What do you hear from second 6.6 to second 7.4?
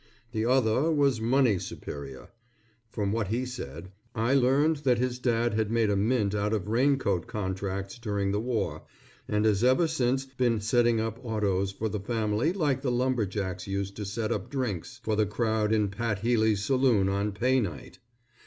raincoat